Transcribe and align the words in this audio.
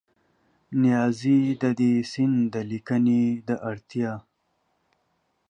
نیازي 0.81 1.39
د 1.61 1.63
دې 1.79 1.93
سیند 2.11 2.37
د 2.53 2.55
لیکنې 2.71 3.23
د 3.47 3.49
اړتیا 3.69 4.11